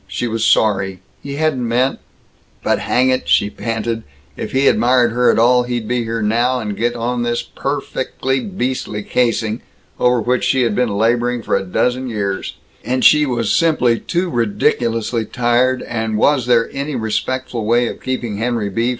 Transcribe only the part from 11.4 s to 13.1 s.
for a dozen years; and